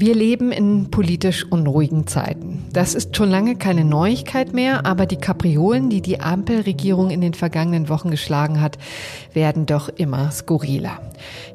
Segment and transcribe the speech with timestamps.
[0.00, 2.64] Wir leben in politisch unruhigen Zeiten.
[2.72, 7.34] Das ist schon lange keine Neuigkeit mehr, aber die Kapriolen, die die Ampelregierung in den
[7.34, 8.78] vergangenen Wochen geschlagen hat,
[9.34, 11.02] werden doch immer skurriler.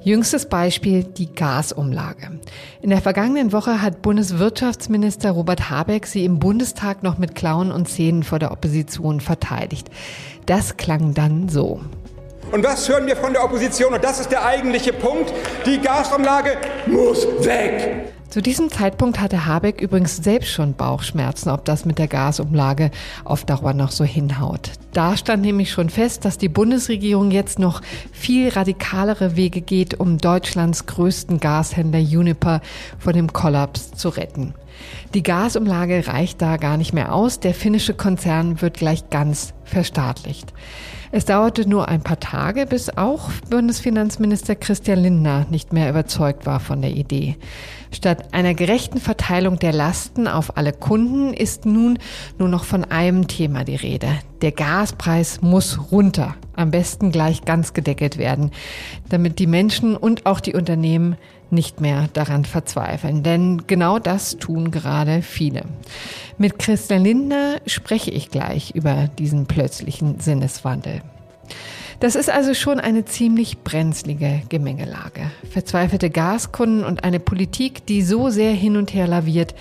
[0.03, 2.39] Jüngstes Beispiel die Gasumlage.
[2.83, 7.89] In der vergangenen Woche hat Bundeswirtschaftsminister Robert Habeck sie im Bundestag noch mit Klauen und
[7.89, 9.89] Zähnen vor der Opposition verteidigt.
[10.45, 11.81] Das klang dann so.
[12.55, 13.93] Und was hören wir von der Opposition?
[13.93, 15.33] Und das ist der eigentliche Punkt.
[15.65, 16.51] Die Gasumlage
[16.85, 18.13] muss weg.
[18.29, 22.91] Zu diesem Zeitpunkt hatte Habeck übrigens selbst schon Bauchschmerzen, ob das mit der Gasumlage
[23.25, 24.71] auf Dauer noch so hinhaut.
[24.93, 27.81] Da stand nämlich schon fest, dass die Bundesregierung jetzt noch
[28.13, 32.61] viel radikalere Wege geht, um Deutschlands größten Gashändler Uniper
[32.99, 34.53] vor dem Kollaps zu retten.
[35.13, 37.39] Die Gasumlage reicht da gar nicht mehr aus.
[37.39, 40.53] Der finnische Konzern wird gleich ganz verstaatlicht.
[41.11, 46.59] Es dauerte nur ein paar Tage, bis auch Bundesfinanzminister Christian Lindner nicht mehr überzeugt war
[46.59, 47.37] von der Idee.
[47.91, 51.99] Statt einer gerechten Verteilung der Lasten auf alle Kunden ist nun
[52.37, 54.09] nur noch von einem Thema die Rede.
[54.41, 58.51] Der Gaspreis muss runter, am besten gleich ganz gedeckelt werden,
[59.07, 61.15] damit die Menschen und auch die Unternehmen
[61.51, 63.23] nicht mehr daran verzweifeln.
[63.23, 65.63] Denn genau das tun gerade viele.
[66.37, 71.01] Mit Christian Lindner spreche ich gleich über diesen plötzlichen Sinneswandel.
[72.01, 75.31] Das ist also schon eine ziemlich brenzlige Gemengelage.
[75.49, 79.55] Verzweifelte Gaskunden und eine Politik, die so sehr hin und her laviert,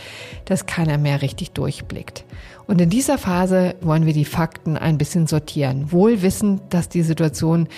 [0.45, 2.25] dass keiner mehr richtig durchblickt.
[2.67, 7.03] Und in dieser Phase wollen wir die Fakten ein bisschen sortieren, wohl wissend, dass die
[7.03, 7.69] Situation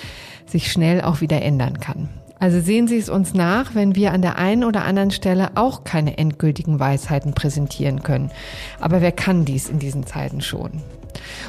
[0.47, 2.09] sich schnell auch wieder ändern kann.
[2.39, 5.85] Also sehen Sie es uns nach, wenn wir an der einen oder anderen Stelle auch
[5.85, 8.31] keine endgültigen Weisheiten präsentieren können.
[8.79, 10.83] Aber wer kann dies in diesen Zeiten schon?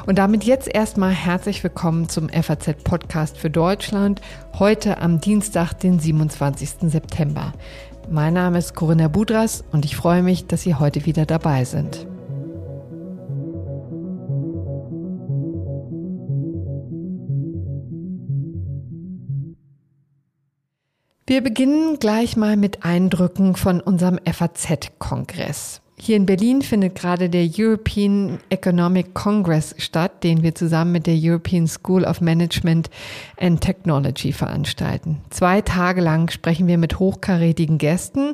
[0.06, 4.22] Und damit jetzt erstmal herzlich willkommen zum FAZ Podcast für Deutschland,
[4.58, 6.90] heute am Dienstag, den 27.
[6.90, 7.54] September.
[8.10, 12.08] Mein Name ist Corinna Budras und ich freue mich, dass Sie heute wieder dabei sind.
[21.30, 25.82] Wir beginnen gleich mal mit Eindrücken von unserem FAZ-Kongress.
[26.00, 31.18] Hier in Berlin findet gerade der European Economic Congress statt, den wir zusammen mit der
[31.20, 32.90] European School of Management
[33.38, 35.18] and Technology veranstalten.
[35.30, 38.32] Zwei Tage lang sprechen wir mit hochkarätigen Gästen,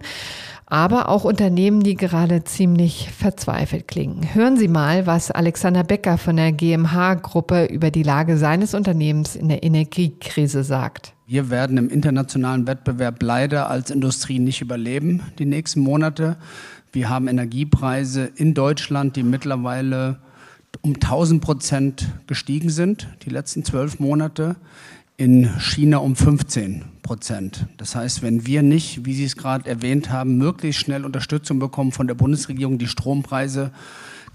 [0.68, 4.36] aber auch Unternehmen, die gerade ziemlich verzweifelt klingen.
[4.36, 9.50] Hören Sie mal, was Alexander Becker von der GMH-Gruppe über die Lage seines Unternehmens in
[9.50, 11.13] der Energiekrise sagt.
[11.34, 16.38] Wir werden im internationalen Wettbewerb leider als Industrie nicht überleben die nächsten Monate.
[16.92, 20.20] Wir haben Energiepreise in Deutschland, die mittlerweile
[20.82, 24.58] um 1000 Prozent gestiegen sind, die letzten zwölf Monate.
[25.18, 27.66] In China um 15 Prozent.
[27.78, 31.92] Das heißt, wenn wir nicht, wie Sie es gerade erwähnt haben, möglichst schnell Unterstützung bekommen
[31.92, 33.72] von der Bundesregierung, die Strompreise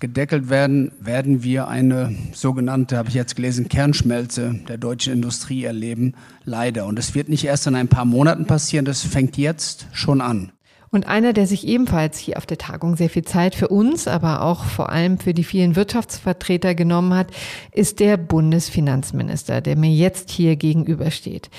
[0.00, 6.14] gedeckelt werden, werden wir eine sogenannte, habe ich jetzt gelesen, Kernschmelze der deutschen Industrie erleben.
[6.44, 6.86] Leider.
[6.86, 10.52] Und das wird nicht erst in ein paar Monaten passieren, das fängt jetzt schon an.
[10.90, 14.42] Und einer, der sich ebenfalls hier auf der Tagung sehr viel Zeit für uns, aber
[14.42, 17.28] auch vor allem für die vielen Wirtschaftsvertreter genommen hat,
[17.72, 21.50] ist der Bundesfinanzminister, der mir jetzt hier gegenübersteht.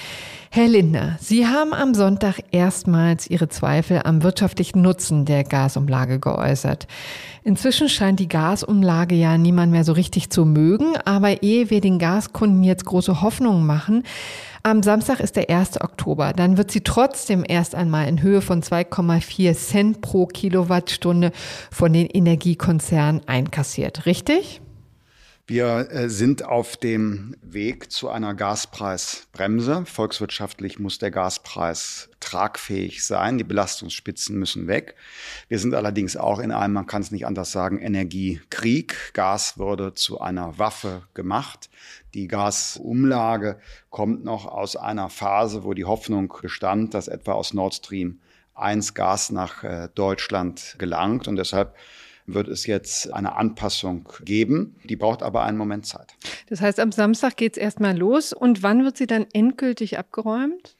[0.51, 6.87] Herr Lindner, Sie haben am Sonntag erstmals Ihre Zweifel am wirtschaftlichen Nutzen der Gasumlage geäußert.
[7.43, 11.99] Inzwischen scheint die Gasumlage ja niemand mehr so richtig zu mögen, aber ehe wir den
[11.99, 14.01] Gaskunden jetzt große Hoffnungen machen,
[14.63, 15.81] am Samstag ist der 1.
[15.81, 16.33] Oktober.
[16.33, 21.31] Dann wird sie trotzdem erst einmal in Höhe von 2,4 Cent pro Kilowattstunde
[21.71, 24.07] von den Energiekonzernen einkassiert.
[24.07, 24.61] Richtig?
[25.49, 29.83] Wir äh, sind auf dem Weg zu einer Gaspreisbremse.
[29.87, 33.39] Volkswirtschaftlich muss der Gaspreis tragfähig sein.
[33.39, 34.93] Die Belastungsspitzen müssen weg.
[35.47, 39.11] Wir sind allerdings auch in einem, man kann es nicht anders sagen, Energiekrieg.
[39.13, 41.71] Gas wurde zu einer Waffe gemacht.
[42.13, 43.59] Die Gasumlage
[43.89, 48.19] kommt noch aus einer Phase, wo die Hoffnung bestand, dass etwa aus Nord Stream
[48.53, 51.27] 1 Gas nach äh, Deutschland gelangt.
[51.27, 51.75] Und deshalb
[52.33, 54.75] wird es jetzt eine Anpassung geben.
[54.83, 56.13] Die braucht aber einen Moment Zeit.
[56.47, 58.33] Das heißt, am Samstag geht es erstmal los.
[58.33, 60.77] Und wann wird sie dann endgültig abgeräumt?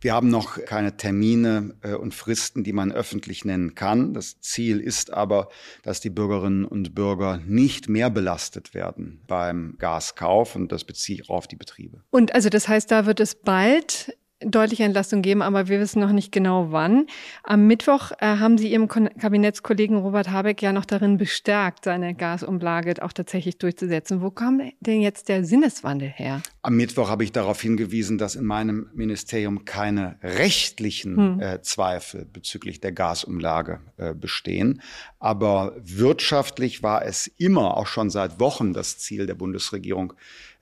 [0.00, 4.14] Wir haben noch keine Termine äh, und Fristen, die man öffentlich nennen kann.
[4.14, 5.48] Das Ziel ist aber,
[5.82, 11.28] dass die Bürgerinnen und Bürger nicht mehr belastet werden beim Gaskauf und das beziehe ich
[11.28, 12.04] auch auf die Betriebe.
[12.10, 16.12] Und also das heißt, da wird es bald deutliche Entlastung geben, aber wir wissen noch
[16.12, 17.06] nicht genau wann.
[17.42, 23.02] Am Mittwoch äh, haben Sie Ihrem Kabinettskollegen Robert Habeck ja noch darin bestärkt, seine Gasumlage
[23.02, 24.22] auch tatsächlich durchzusetzen.
[24.22, 26.42] Wo kommt denn jetzt der Sinneswandel her?
[26.62, 31.40] Am Mittwoch habe ich darauf hingewiesen, dass in meinem Ministerium keine rechtlichen hm.
[31.40, 34.82] äh, Zweifel bezüglich der Gasumlage äh, bestehen.
[35.18, 40.12] Aber wirtschaftlich war es immer, auch schon seit Wochen, das Ziel der Bundesregierung,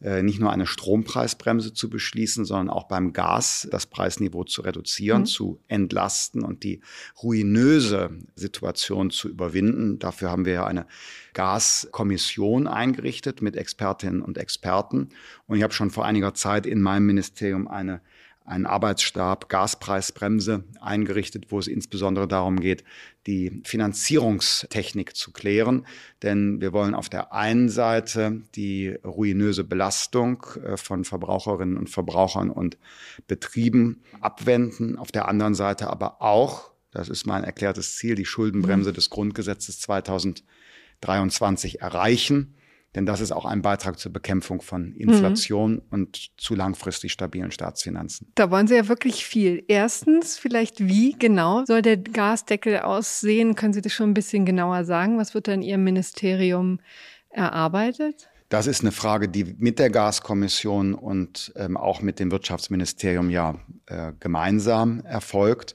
[0.01, 5.27] nicht nur eine Strompreisbremse zu beschließen, sondern auch beim Gas das Preisniveau zu reduzieren, mhm.
[5.27, 6.83] zu entlasten und die
[7.23, 9.99] ruinöse Situation zu überwinden.
[9.99, 10.87] Dafür haben wir ja eine
[11.33, 15.09] Gaskommission eingerichtet mit Expertinnen und Experten.
[15.47, 18.03] Und ich habe schon vor einiger Zeit in meinem Ministerium eine
[18.47, 22.85] einen Arbeitsstab Gaspreisbremse eingerichtet, wo es insbesondere darum geht,
[23.27, 25.87] die Finanzierungstechnik zu klären.
[26.23, 32.51] Denn wir wollen auf der einen Seite die ruinöse Belastung äh, von Verbraucherinnen und Verbrauchern
[32.51, 32.79] und
[33.27, 38.93] Betrieben abwenden, auf der anderen Seite aber auch, das ist mein erklärtes Ziel, die Schuldenbremse
[38.93, 42.56] des Grundgesetzes 2023 erreichen.
[42.97, 45.83] Denn das ist auch ein Beitrag zur Bekämpfung von Inflation mhm.
[45.91, 48.33] und zu langfristig stabilen Staatsfinanzen.
[48.35, 49.63] Da wollen Sie ja wirklich viel.
[49.69, 53.55] Erstens, vielleicht wie genau soll der Gasdeckel aussehen?
[53.55, 55.19] Können Sie das schon ein bisschen genauer sagen?
[55.19, 56.81] Was wird da in Ihrem Ministerium
[57.29, 58.31] erarbeitet?
[58.49, 63.57] Das ist eine Frage, die mit der Gaskommission und ähm, auch mit dem Wirtschaftsministerium ja
[63.87, 65.75] äh, gemeinsam erfolgt.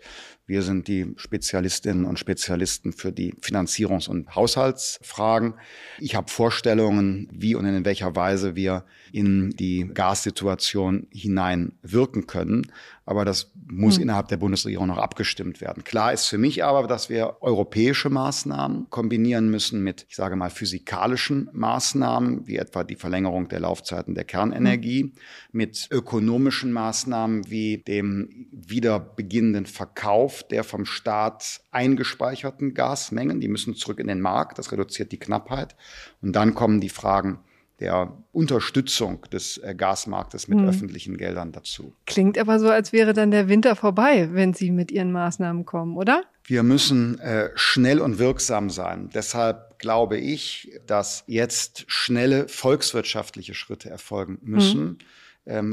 [0.52, 5.54] Wir sind die Spezialistinnen und Spezialisten für die Finanzierungs- und Haushaltsfragen.
[5.98, 8.84] Ich habe Vorstellungen, wie und in welcher Weise wir
[9.14, 12.70] in die Gassituation hinein wirken können.
[13.12, 14.04] Aber das muss hm.
[14.04, 15.84] innerhalb der Bundesregierung noch abgestimmt werden.
[15.84, 20.50] Klar ist für mich aber, dass wir europäische Maßnahmen kombinieren müssen mit, ich sage mal,
[20.50, 25.12] physikalischen Maßnahmen, wie etwa die Verlängerung der Laufzeiten der Kernenergie, hm.
[25.52, 33.42] mit ökonomischen Maßnahmen wie dem wieder beginnenden Verkauf der vom Staat eingespeicherten Gasmengen.
[33.42, 34.58] Die müssen zurück in den Markt.
[34.58, 35.76] Das reduziert die Knappheit.
[36.22, 37.40] Und dann kommen die Fragen
[37.82, 40.70] der Unterstützung des äh, Gasmarktes mit hm.
[40.70, 41.94] öffentlichen Geldern dazu.
[42.06, 45.98] Klingt aber so, als wäre dann der Winter vorbei, wenn Sie mit Ihren Maßnahmen kommen,
[45.98, 46.24] oder?
[46.46, 49.10] Wir müssen äh, schnell und wirksam sein.
[49.14, 54.82] Deshalb glaube ich, dass jetzt schnelle volkswirtschaftliche Schritte erfolgen müssen.
[54.82, 54.98] Hm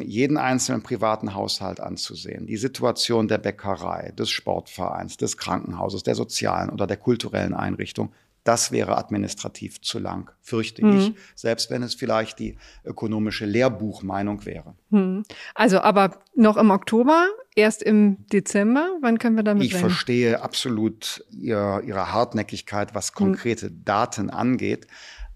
[0.03, 6.71] jeden einzelnen privaten Haushalt anzusehen, die Situation der Bäckerei, des Sportvereins, des Krankenhauses, der sozialen
[6.71, 8.11] oder der kulturellen Einrichtung
[8.49, 10.99] das wäre administrativ zu lang, fürchte mhm.
[10.99, 14.75] ich, selbst wenn es vielleicht die ökonomische Lehrbuchmeinung wäre.
[14.89, 15.25] Mhm.
[15.55, 19.83] Also aber noch im Oktober, erst im Dezember, wann können wir damit Ich rennen?
[19.83, 23.17] verstehe absolut ihr, Ihre Hartnäckigkeit, was mhm.
[23.17, 23.85] konkrete mhm.
[23.85, 24.87] Daten angeht.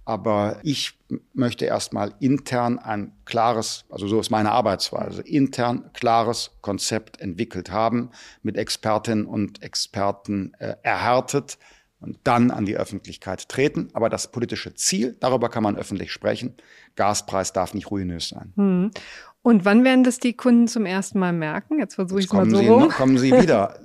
[0.07, 0.99] Aber ich
[1.35, 8.11] möchte erstmal intern ein klares, also so ist meine Arbeitsweise, intern klares Konzept entwickelt haben,
[8.43, 11.59] mit Expertinnen und Experten äh, erhärtet,
[12.03, 13.89] und dann an die Öffentlichkeit treten.
[13.93, 16.55] Aber das politische Ziel, darüber kann man öffentlich sprechen,
[16.97, 18.53] Gaspreis darf nicht ruinös sein.
[18.57, 18.91] Hm.
[19.43, 21.79] Und wann werden das die Kunden zum ersten Mal merken?
[21.79, 22.89] Jetzt versuche ich es mal so Sie, rum.
[22.91, 23.81] Kommen Sie wieder,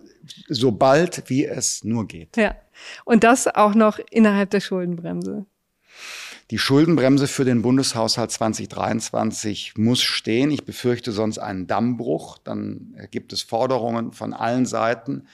[0.47, 2.37] sobald wie es nur geht.
[2.37, 2.55] Ja.
[3.05, 5.45] Und das auch noch innerhalb der Schuldenbremse.
[6.51, 10.49] Die Schuldenbremse für den Bundeshaushalt 2023 muss stehen.
[10.49, 12.37] Ich befürchte sonst einen Dammbruch.
[12.37, 15.27] Dann gibt es Forderungen von allen Seiten,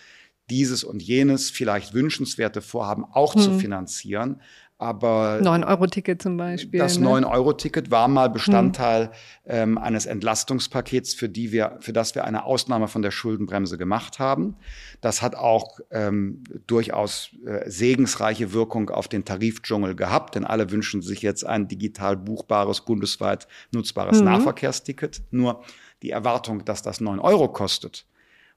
[0.49, 3.41] dieses und jenes vielleicht wünschenswerte Vorhaben auch hm.
[3.41, 4.41] zu finanzieren.
[4.83, 6.77] Aber 9-Euro-Ticket zum Beispiel.
[6.77, 7.07] Das ne?
[7.07, 9.11] 9-Euro-Ticket war mal Bestandteil hm.
[9.45, 14.19] ähm, eines Entlastungspakets, für, die wir, für das wir eine Ausnahme von der Schuldenbremse gemacht
[14.19, 14.57] haben.
[14.99, 21.01] Das hat auch ähm, durchaus äh, segensreiche Wirkung auf den Tarifdschungel gehabt, denn alle wünschen
[21.01, 24.25] sich jetzt ein digital buchbares, bundesweit nutzbares mhm.
[24.25, 25.21] Nahverkehrsticket.
[25.31, 25.63] Nur
[26.01, 28.05] die Erwartung, dass das 9 Euro kostet,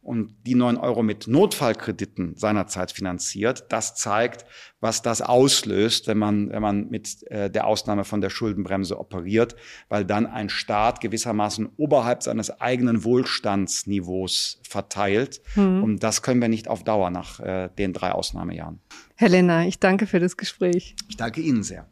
[0.07, 3.67] und die neun Euro mit Notfallkrediten seinerzeit finanziert.
[3.71, 4.45] Das zeigt,
[4.81, 9.57] was das auslöst, wenn man, wenn man mit äh, der Ausnahme von der Schuldenbremse operiert,
[9.89, 15.43] weil dann ein Staat gewissermaßen oberhalb seines eigenen Wohlstandsniveaus verteilt.
[15.57, 15.83] Mhm.
[15.83, 18.79] Und das können wir nicht auf Dauer nach äh, den drei Ausnahmejahren.
[19.17, 20.95] Herr Lenner, ich danke für das Gespräch.
[21.09, 21.89] Ich danke Ihnen sehr.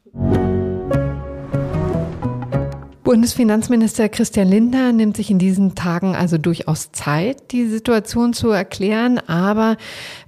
[3.15, 9.21] Bundesfinanzminister Christian Lindner nimmt sich in diesen Tagen also durchaus Zeit, die Situation zu erklären.
[9.29, 9.77] Aber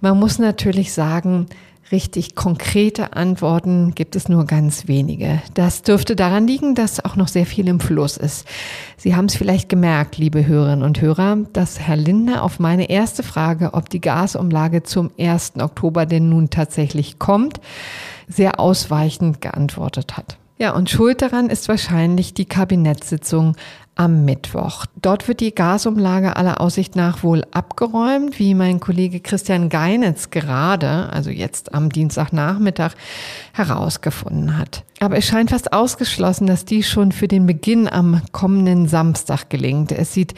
[0.00, 1.46] man muss natürlich sagen,
[1.90, 5.42] richtig konkrete Antworten gibt es nur ganz wenige.
[5.54, 8.46] Das dürfte daran liegen, dass auch noch sehr viel im Fluss ist.
[8.96, 13.24] Sie haben es vielleicht gemerkt, liebe Hörerinnen und Hörer, dass Herr Lindner auf meine erste
[13.24, 15.54] Frage, ob die Gasumlage zum 1.
[15.58, 17.60] Oktober denn nun tatsächlich kommt,
[18.28, 20.38] sehr ausweichend geantwortet hat.
[20.58, 23.56] Ja, und schuld daran ist wahrscheinlich die Kabinettssitzung
[23.94, 24.86] am Mittwoch.
[25.00, 31.10] Dort wird die Gasumlage aller Aussicht nach wohl abgeräumt, wie mein Kollege Christian Geinitz gerade,
[31.10, 32.92] also jetzt am Dienstagnachmittag,
[33.52, 34.84] herausgefunden hat.
[35.00, 39.92] Aber es scheint fast ausgeschlossen, dass dies schon für den Beginn am kommenden Samstag gelingt.
[39.92, 40.34] Es sieht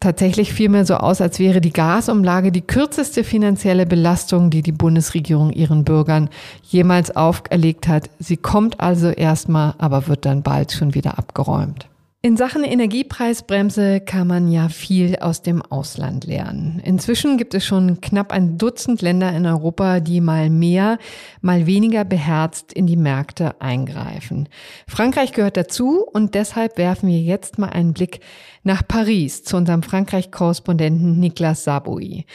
[0.00, 5.52] tatsächlich vielmehr so aus, als wäre die Gasumlage die kürzeste finanzielle Belastung, die die Bundesregierung
[5.52, 6.30] ihren Bürgern
[6.62, 8.10] jemals auferlegt hat.
[8.18, 11.86] Sie kommt also erstmal, aber wird dann bald schon wieder abgeräumt.
[12.22, 16.78] In Sachen Energiepreisbremse kann man ja viel aus dem Ausland lernen.
[16.84, 20.98] Inzwischen gibt es schon knapp ein Dutzend Länder in Europa, die mal mehr,
[21.40, 24.50] mal weniger beherzt in die Märkte eingreifen.
[24.86, 28.20] Frankreich gehört dazu und deshalb werfen wir jetzt mal einen Blick
[28.64, 32.26] nach Paris zu unserem Frankreich-Korrespondenten Niklas Saboui.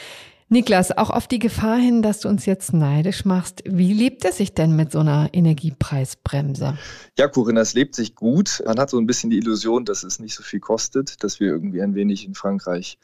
[0.48, 4.36] Niklas, auch auf die Gefahr hin, dass du uns jetzt neidisch machst, wie lebt es
[4.36, 6.78] sich denn mit so einer Energiepreisbremse?
[7.18, 8.62] Ja, Corinna, es lebt sich gut.
[8.64, 11.48] Man hat so ein bisschen die Illusion, dass es nicht so viel kostet, dass wir
[11.48, 12.96] irgendwie ein wenig in Frankreich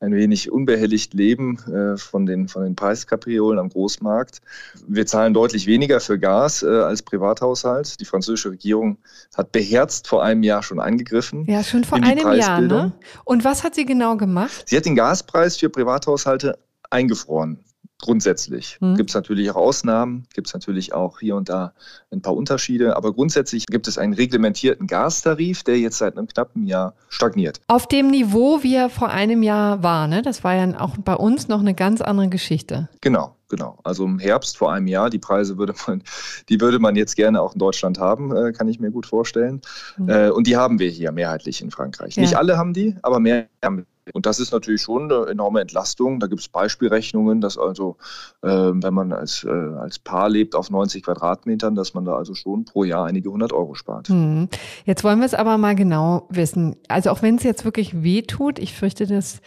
[0.00, 4.40] ein wenig unbehelligt leben äh, von, den, von den Preiskapriolen am Großmarkt.
[4.86, 8.00] Wir zahlen deutlich weniger für Gas äh, als Privathaushalt.
[8.00, 8.98] Die französische Regierung
[9.34, 11.46] hat beherzt vor einem Jahr schon eingegriffen.
[11.46, 12.60] Ja, schon vor einem Jahr.
[12.60, 12.92] Ne?
[13.24, 14.64] Und was hat sie genau gemacht?
[14.66, 16.58] Sie hat den Gaspreis für Privathaushalte
[16.92, 17.58] eingefroren.
[18.02, 18.78] Grundsätzlich.
[18.80, 18.96] Mhm.
[18.96, 21.72] Gibt es natürlich auch Ausnahmen, gibt es natürlich auch hier und da
[22.10, 26.66] ein paar Unterschiede, aber grundsätzlich gibt es einen reglementierten Gastarif, der jetzt seit einem knappen
[26.66, 27.60] Jahr stagniert.
[27.68, 30.20] Auf dem Niveau, wie er vor einem Jahr war, ne?
[30.22, 32.88] Das war ja auch bei uns noch eine ganz andere Geschichte.
[33.00, 33.78] Genau, genau.
[33.84, 36.02] Also im Herbst vor einem Jahr, die Preise würde man,
[36.48, 39.60] die würde man jetzt gerne auch in Deutschland haben, äh, kann ich mir gut vorstellen.
[39.96, 40.08] Mhm.
[40.08, 42.16] Äh, und die haben wir hier mehrheitlich in Frankreich.
[42.16, 42.22] Ja.
[42.22, 43.86] Nicht alle haben die, aber mehr haben wir.
[44.12, 46.18] Und das ist natürlich schon eine enorme Entlastung.
[46.18, 47.96] Da gibt es Beispielrechnungen, dass also,
[48.42, 52.34] äh, wenn man als, äh, als Paar lebt auf 90 Quadratmetern, dass man da also
[52.34, 54.08] schon pro Jahr einige hundert Euro spart.
[54.08, 54.48] Hm.
[54.84, 56.76] Jetzt wollen wir es aber mal genau wissen.
[56.88, 59.40] Also auch wenn es jetzt wirklich weh tut, ich fürchte, das,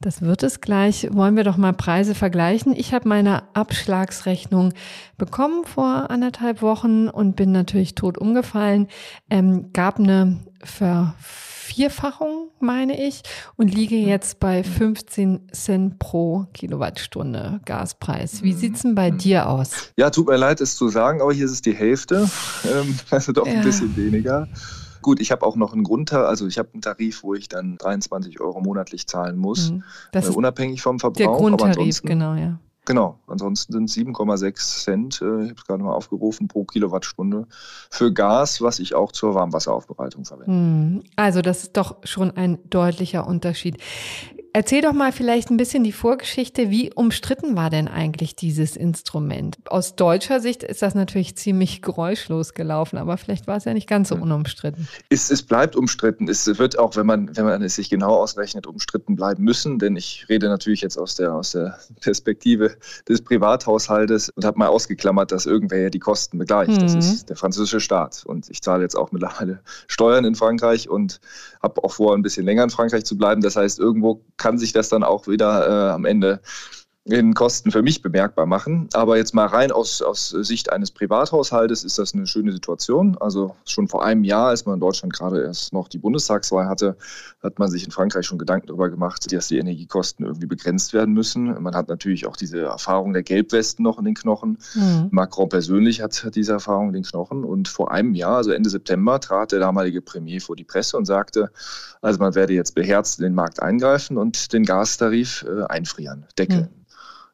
[0.00, 2.74] das wird es gleich, wollen wir doch mal Preise vergleichen.
[2.74, 4.72] Ich habe meine Abschlagsrechnung
[5.18, 8.88] bekommen vor anderthalb Wochen und bin natürlich tot umgefallen.
[9.28, 13.22] Ähm, gab eine Ver Vierfachung, meine ich,
[13.54, 18.42] und liege jetzt bei 15 Cent pro Kilowattstunde Gaspreis.
[18.42, 19.92] Wie sieht es denn bei dir aus?
[19.96, 22.28] Ja, tut mir leid, es zu sagen, aber hier ist es die Hälfte,
[22.64, 23.52] ähm, also doch ja.
[23.52, 24.48] ein bisschen weniger.
[25.02, 27.76] Gut, ich habe auch noch einen Grundtarif, also ich habe einen Tarif, wo ich dann
[27.78, 29.84] 23 Euro monatlich zahlen muss, mhm.
[30.12, 31.16] äh, unabhängig vom Verbrauch.
[31.16, 32.58] Der Grundtarif, genau, ja.
[32.86, 37.46] Genau, ansonsten sind 7,6 Cent, äh, ich habe es gerade mal aufgerufen, pro Kilowattstunde
[37.90, 40.50] für Gas, was ich auch zur Warmwasseraufbereitung verwende.
[40.50, 43.76] Hm, also das ist doch schon ein deutlicher Unterschied.
[44.52, 46.70] Erzähl doch mal vielleicht ein bisschen die Vorgeschichte.
[46.70, 49.58] Wie umstritten war denn eigentlich dieses Instrument?
[49.66, 53.88] Aus deutscher Sicht ist das natürlich ziemlich geräuschlos gelaufen, aber vielleicht war es ja nicht
[53.88, 54.88] ganz so unumstritten.
[55.08, 56.28] Es, es bleibt umstritten.
[56.28, 59.94] Es wird auch, wenn man, wenn man es sich genau ausrechnet, umstritten bleiben müssen, denn
[59.94, 62.76] ich rede natürlich jetzt aus der, aus der Perspektive
[63.08, 66.72] des Privathaushaltes und habe mal ausgeklammert, dass irgendwer ja die Kosten begleicht.
[66.72, 66.80] Mhm.
[66.80, 68.24] Das ist der französische Staat.
[68.26, 71.20] Und ich zahle jetzt auch mittlerweile Steuern in Frankreich und
[71.62, 73.42] habe auch vor, ein bisschen länger in Frankreich zu bleiben.
[73.42, 76.40] Das heißt, irgendwo kann sich das dann auch wieder äh, am Ende
[77.04, 78.88] in Kosten für mich bemerkbar machen.
[78.92, 83.16] Aber jetzt mal rein aus, aus Sicht eines Privathaushaltes ist das eine schöne Situation.
[83.18, 86.96] Also schon vor einem Jahr, als man in Deutschland gerade erst noch die Bundestagswahl hatte,
[87.42, 91.14] hat man sich in Frankreich schon Gedanken darüber gemacht, dass die Energiekosten irgendwie begrenzt werden
[91.14, 91.62] müssen.
[91.62, 94.58] Man hat natürlich auch diese Erfahrung der Gelbwesten noch in den Knochen.
[94.74, 95.08] Mhm.
[95.10, 97.44] Macron persönlich hat, diese Erfahrung in den Knochen.
[97.44, 101.06] Und vor einem Jahr, also Ende September, trat der damalige Premier vor die Presse und
[101.06, 101.50] sagte,
[102.02, 106.68] also man werde jetzt beherzt in den Markt eingreifen und den Gastarif äh, einfrieren, deckeln.
[106.74, 106.80] Mhm.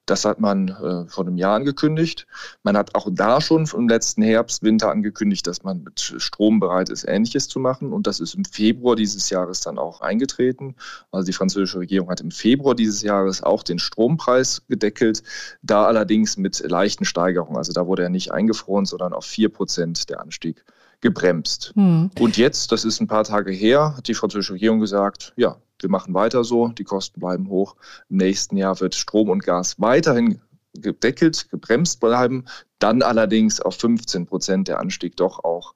[0.06, 2.28] Das hat man äh, vor einem Jahr angekündigt.
[2.62, 6.88] Man hat auch da schon im letzten Herbst, Winter angekündigt, dass man mit Strom bereit
[6.90, 7.92] ist, Ähnliches zu machen.
[7.92, 10.76] Und das ist im Februar dieses Jahres dann auch eingetreten.
[11.10, 15.24] Also die französische Regierung hat im Februar dieses Jahres auch den Strompreis gedeckelt,
[15.62, 17.56] da allerdings mit leichten Steigerungen.
[17.56, 20.64] Also da wurde er nicht eingefroren, sondern auf vier Prozent der Anstieg
[21.00, 21.72] gebremst.
[21.74, 22.10] Hm.
[22.18, 25.90] Und jetzt, das ist ein paar Tage her, hat die französische Regierung gesagt, ja, wir
[25.90, 27.76] machen weiter so, die Kosten bleiben hoch.
[28.08, 30.40] Im nächsten Jahr wird Strom und Gas weiterhin
[30.74, 32.44] gedeckelt, gebremst bleiben,
[32.78, 35.74] dann allerdings auf 15 Prozent der Anstieg doch auch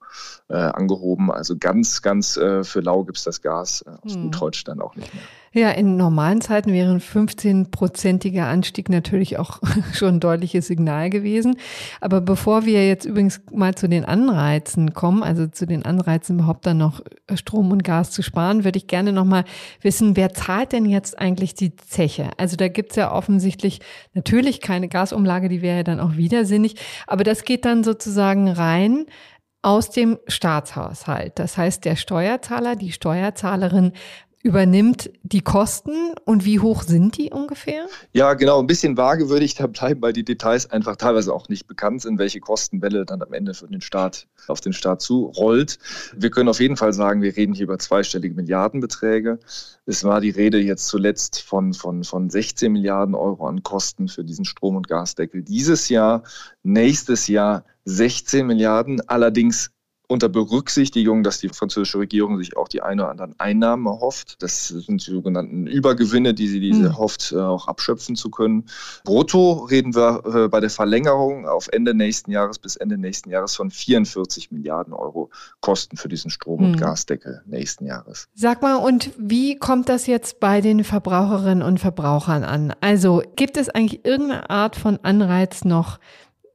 [0.48, 1.30] äh, angehoben.
[1.30, 4.30] Also ganz, ganz äh, für lau gibt es das Gas äh, aus hm.
[4.30, 5.22] Deutsch dann auch nicht mehr.
[5.52, 9.58] Ja, in normalen Zeiten wäre ein 15-prozentiger Anstieg natürlich auch
[9.92, 11.56] schon ein deutliches Signal gewesen.
[12.00, 16.66] Aber bevor wir jetzt übrigens mal zu den Anreizen kommen, also zu den Anreizen überhaupt
[16.66, 17.00] dann noch
[17.34, 19.44] Strom und Gas zu sparen, würde ich gerne noch mal
[19.80, 22.30] wissen, wer zahlt denn jetzt eigentlich die Zeche?
[22.36, 23.80] Also da gibt's ja offensichtlich
[24.14, 26.76] natürlich keine Gasumlage, die wäre ja dann auch widersinnig.
[27.08, 29.06] Aber das geht dann sozusagen rein
[29.62, 31.40] aus dem Staatshaushalt.
[31.40, 33.92] Das heißt, der Steuerzahler, die Steuerzahlerin
[34.42, 37.86] übernimmt die Kosten und wie hoch sind die ungefähr?
[38.12, 38.58] Ja, genau.
[38.58, 42.02] Ein bisschen vage würde ich da bleiben, weil die Details einfach teilweise auch nicht bekannt
[42.02, 45.78] sind, welche Kostenwelle dann am Ende für den Staat auf den Staat zurollt.
[46.16, 49.38] Wir können auf jeden Fall sagen, wir reden hier über zweistellige Milliardenbeträge.
[49.84, 54.24] Es war die Rede jetzt zuletzt von, von, von 16 Milliarden Euro an Kosten für
[54.24, 56.22] diesen Strom- und Gasdeckel dieses Jahr.
[56.62, 59.70] Nächstes Jahr 16 Milliarden, allerdings
[60.10, 64.42] unter Berücksichtigung, dass die französische Regierung sich auch die eine oder anderen Einnahmen erhofft.
[64.42, 66.98] Das sind die sogenannten Übergewinne, die sie diese mhm.
[66.98, 68.64] hofft, äh, auch abschöpfen zu können.
[69.04, 73.54] Brutto reden wir äh, bei der Verlängerung auf Ende nächsten Jahres bis Ende nächsten Jahres
[73.54, 76.76] von 44 Milliarden Euro Kosten für diesen Strom- und mhm.
[76.76, 78.28] Gasdeckel nächsten Jahres.
[78.34, 82.74] Sag mal, und wie kommt das jetzt bei den Verbraucherinnen und Verbrauchern an?
[82.80, 86.00] Also gibt es eigentlich irgendeine Art von Anreiz noch,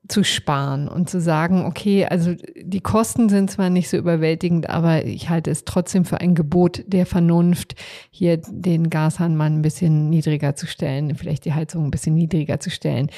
[0.07, 5.05] zu sparen und zu sagen, okay, also die Kosten sind zwar nicht so überwältigend, aber
[5.05, 7.75] ich halte es trotzdem für ein Gebot der Vernunft,
[8.11, 12.59] hier den Gashahn mal ein bisschen niedriger zu stellen, vielleicht die Heizung ein bisschen niedriger
[12.59, 13.09] zu stellen.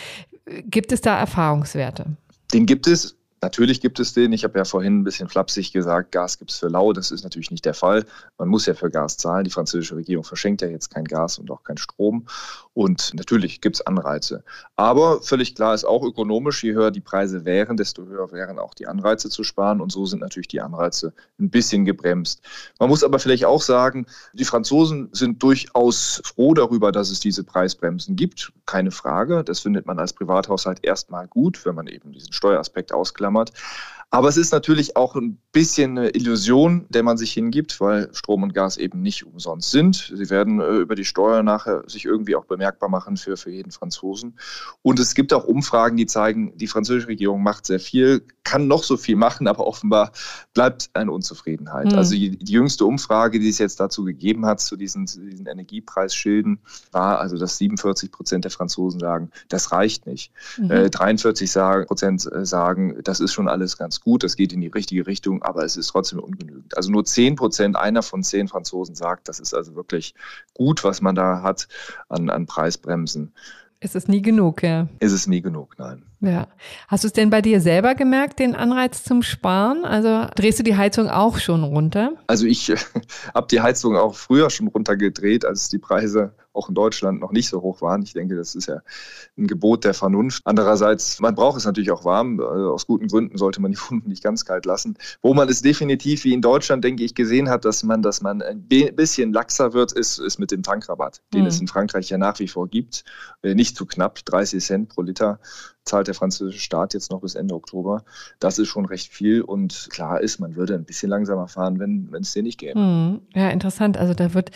[0.65, 2.17] Gibt es da Erfahrungswerte?
[2.53, 3.15] Den gibt es.
[3.47, 4.33] Natürlich gibt es den.
[4.33, 6.91] Ich habe ja vorhin ein bisschen flapsig gesagt, Gas gibt es für lau.
[6.91, 8.05] Das ist natürlich nicht der Fall.
[8.37, 9.45] Man muss ja für Gas zahlen.
[9.45, 12.25] Die französische Regierung verschenkt ja jetzt kein Gas und auch kein Strom.
[12.73, 14.43] Und natürlich gibt es Anreize.
[14.75, 18.73] Aber völlig klar ist auch ökonomisch, je höher die Preise wären, desto höher wären auch
[18.73, 19.79] die Anreize zu sparen.
[19.79, 22.41] Und so sind natürlich die Anreize ein bisschen gebremst.
[22.79, 27.45] Man muss aber vielleicht auch sagen, die Franzosen sind durchaus froh darüber, dass es diese
[27.45, 28.51] Preisbremsen gibt.
[28.65, 29.45] Keine Frage.
[29.45, 33.53] Das findet man als Privathaushalt erstmal gut, wenn man eben diesen Steueraspekt ausklammert ausklammert.
[34.09, 38.43] Aber es ist natürlich auch ein bisschen eine Illusion, der man sich hingibt, weil Strom
[38.43, 40.13] und Gas eben nicht umsonst sind.
[40.13, 43.71] Sie werden äh, über die Steuer nachher sich irgendwie auch bemerkbar machen für, für jeden
[43.71, 44.39] Franzosen.
[44.81, 48.83] Und es gibt auch Umfragen, die zeigen, die französische Regierung macht sehr viel, kann noch
[48.83, 50.13] so viel machen, aber offenbar
[50.53, 51.91] bleibt eine Unzufriedenheit.
[51.91, 51.97] Mhm.
[51.97, 56.59] Also die, die, jüngste Umfrage, die es jetzt dazu gegeben hat, zu diesen, diesen Energiepreisschilden,
[56.93, 60.31] war also, dass 47 Prozent der Franzosen sagen, das reicht nicht.
[60.57, 60.71] Mhm.
[60.71, 61.53] Äh, 43
[61.87, 65.43] Prozent äh, sagen, das ist schon alles ganz gut, das geht in die richtige Richtung,
[65.43, 66.75] aber es ist trotzdem ungenügend.
[66.75, 70.15] Also nur 10 Prozent, einer von zehn Franzosen sagt, das ist also wirklich
[70.53, 71.67] gut, was man da hat
[72.09, 73.33] an, an Preisbremsen.
[73.79, 74.87] Es ist nie genug, ja.
[74.99, 76.03] Ist es nie genug, nein.
[76.19, 76.47] Ja.
[76.87, 79.85] Hast du es denn bei dir selber gemerkt, den Anreiz zum Sparen?
[79.85, 82.13] Also drehst du die Heizung auch schon runter?
[82.25, 82.77] Also ich äh,
[83.35, 87.49] habe die Heizung auch früher schon runtergedreht, als die Preise auch in Deutschland noch nicht
[87.49, 88.01] so hoch waren.
[88.01, 88.81] Ich denke, das ist ja
[89.37, 90.41] ein Gebot der Vernunft.
[90.45, 92.39] Andererseits, man braucht es natürlich auch warm.
[92.39, 94.97] Also aus guten Gründen sollte man die Wunden nicht ganz kalt lassen.
[95.21, 98.41] Wo man es definitiv wie in Deutschland, denke ich, gesehen hat, dass man, dass man
[98.41, 101.47] ein bisschen laxer wird, ist, ist mit dem Tankrabatt, den mhm.
[101.47, 103.03] es in Frankreich ja nach wie vor gibt.
[103.43, 105.39] Äh, nicht zu knapp, 30 Cent pro Liter
[105.87, 108.03] zahlt der französische Staat jetzt noch bis Ende Oktober.
[108.39, 112.09] Das ist schon recht viel und klar ist, man würde ein bisschen langsamer fahren, wenn,
[112.21, 112.79] es den nicht gäbe.
[112.79, 113.97] Hm, ja, interessant.
[113.97, 114.51] Also da wird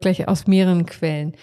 [0.00, 1.36] gleich aus mehreren Quellen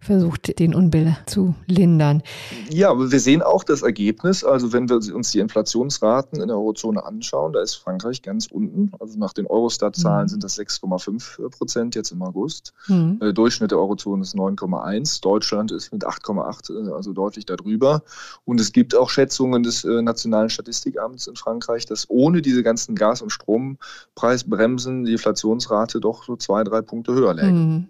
[0.00, 2.22] versucht, den Unbill zu lindern.
[2.70, 4.44] Ja, aber wir sehen auch das Ergebnis.
[4.44, 8.92] Also wenn wir uns die Inflationsraten in der Eurozone anschauen, da ist Frankreich ganz unten.
[9.00, 10.28] Also nach den Eurostat-Zahlen mhm.
[10.28, 12.72] sind das 6,5 Prozent jetzt im August.
[12.86, 13.18] Mhm.
[13.18, 15.20] Der Durchschnitt der Eurozone ist 9,1.
[15.20, 18.02] Deutschland ist mit 8,8, äh, also deutlich darüber.
[18.44, 22.94] Und es gibt auch Schätzungen des äh, Nationalen Statistikamts in Frankreich, dass ohne diese ganzen
[22.94, 27.52] Gas- und Strompreisbremsen die Inflationsrate doch so zwei, drei Punkte höher läge.
[27.52, 27.88] Mhm.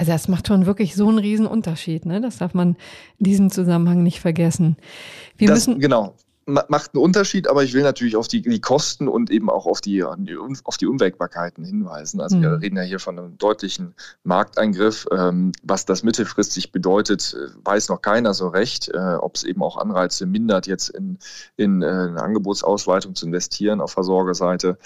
[0.00, 2.22] Also das macht schon wirklich so einen riesen Unterschied, ne?
[2.22, 2.76] Das darf man
[3.18, 4.78] in diesem Zusammenhang nicht vergessen.
[5.36, 6.14] Wir das, müssen genau
[6.46, 9.80] macht einen Unterschied, aber ich will natürlich auf die, die Kosten und eben auch auf
[9.80, 12.20] die, auf die Unwägbarkeiten hinweisen.
[12.20, 12.42] Also mhm.
[12.42, 15.06] wir reden ja hier von einem deutlichen Markteingriff.
[15.12, 18.88] Ähm, was das mittelfristig bedeutet, äh, weiß noch keiner so recht.
[18.88, 21.18] Äh, ob es eben auch Anreize mindert, jetzt in,
[21.56, 24.76] in äh, eine Angebotsausweitung zu investieren auf Versorgerseite.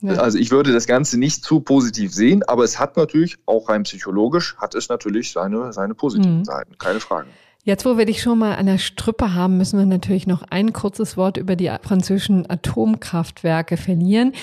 [0.00, 0.14] Ja.
[0.14, 3.82] Also ich würde das Ganze nicht zu positiv sehen, aber es hat natürlich, auch rein
[3.82, 6.44] psychologisch, hat es natürlich seine, seine positiven mhm.
[6.44, 7.28] Seiten, keine Frage.
[7.66, 10.74] Jetzt, wo wir dich schon mal an der Strippe haben, müssen wir natürlich noch ein
[10.74, 14.34] kurzes Wort über die französischen Atomkraftwerke verlieren.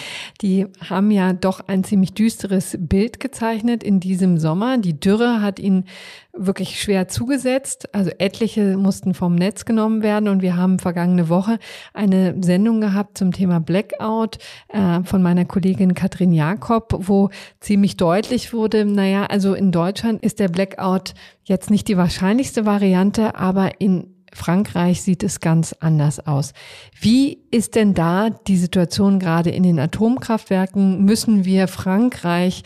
[0.41, 4.79] Die haben ja doch ein ziemlich düsteres Bild gezeichnet in diesem Sommer.
[4.79, 5.85] Die Dürre hat ihnen
[6.33, 7.93] wirklich schwer zugesetzt.
[7.93, 11.59] Also etliche mussten vom Netz genommen werden und wir haben vergangene Woche
[11.93, 14.37] eine Sendung gehabt zum Thema Blackout
[14.69, 20.39] äh, von meiner Kollegin Katrin Jakob, wo ziemlich deutlich wurde, naja, also in Deutschland ist
[20.39, 21.13] der Blackout
[21.43, 26.53] jetzt nicht die wahrscheinlichste Variante, aber in Frankreich sieht es ganz anders aus.
[26.99, 31.03] Wie ist denn da die Situation gerade in den Atomkraftwerken?
[31.03, 32.63] Müssen wir Frankreich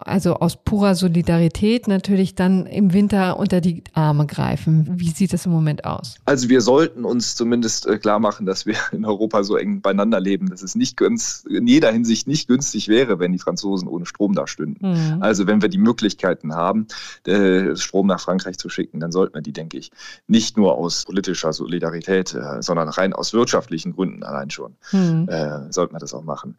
[0.00, 4.86] also aus purer Solidarität natürlich dann im Winter unter die Arme greifen.
[4.96, 6.16] Wie sieht es im Moment aus?
[6.24, 10.20] Also wir sollten uns zumindest äh, klar machen, dass wir in Europa so eng beieinander
[10.20, 14.06] leben, dass es nicht ganz, in jeder Hinsicht nicht günstig wäre, wenn die Franzosen ohne
[14.06, 14.92] Strom da stünden.
[14.92, 15.22] Mhm.
[15.22, 16.86] Also wenn wir die Möglichkeiten haben,
[17.26, 19.90] äh, Strom nach Frankreich zu schicken, dann sollten wir die, denke ich,
[20.26, 25.28] nicht nur aus politischer Solidarität, äh, sondern rein aus wirtschaftlichen Gründen allein schon, mhm.
[25.70, 26.56] sollten wir das auch machen.